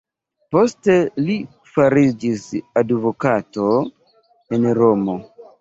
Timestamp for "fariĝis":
1.75-2.47